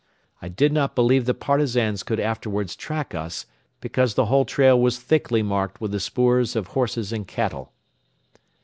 [0.41, 3.45] I did not believe the Partisans could afterwards track us
[3.81, 7.71] because the whole trail was thickly marked with the spoors of horses and cattle.